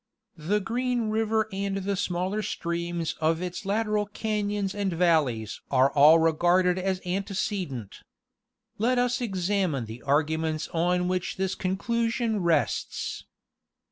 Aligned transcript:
* 0.27 0.35
The 0.51 0.59
Green 0.59 1.11
river 1.11 1.47
and 1.53 1.77
the 1.77 1.95
smaller 1.95 2.41
streams 2.41 3.13
of 3.21 3.39
its 3.39 3.67
lateral 3.67 4.07
cations 4.07 4.73
and 4.73 4.91
valleys 4.91 5.61
are 5.69 5.91
all 5.91 6.17
regarded 6.17 6.79
as 6.79 7.01
antecedent. 7.05 7.99
Let 8.79 8.97
us 8.97 9.21
examine 9.21 9.85
the 9.85 10.01
argu 10.03 10.39
ments 10.39 10.67
on 10.69 11.07
which 11.07 11.37
this 11.37 11.53
conclusion 11.53 12.39
rests. 12.41 13.25